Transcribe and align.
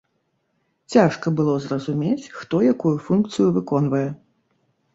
Цяжка 0.93 1.27
было 1.41 1.53
зразумець, 1.67 2.31
хто 2.39 2.63
якую 2.73 2.95
функцыю 3.11 3.47
выконвае. 3.61 4.05